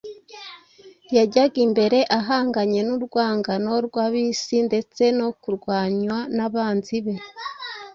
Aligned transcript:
yajyaga 1.15 1.57
imbere 1.67 1.99
ahanganye 2.19 2.79
n’urwangano 2.87 3.71
rw’ab’ 3.85 4.13
isi 4.31 4.57
ndetse 4.67 5.03
no 5.17 5.27
kurwanywa 5.41 6.17
n’abanzi 6.35 6.97
be. 7.05 7.15